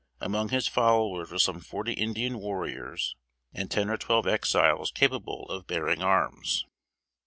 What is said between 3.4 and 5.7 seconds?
and ten or twelve Exiles capable of